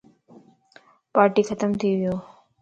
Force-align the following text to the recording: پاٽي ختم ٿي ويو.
پاٽي 1.13 1.41
ختم 1.49 1.69
ٿي 1.79 1.89
ويو. 1.99 2.15